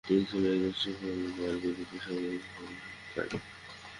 তিনি 0.05 0.23
ছিলেন 0.29 0.51
একজন 0.57 0.73
শিক্ষক 0.81 1.03
এবং 1.07 1.31
আয়ুর্বেদ 1.39 1.77
পেশার 1.89 2.15
অনুশীলনকারী। 2.19 3.37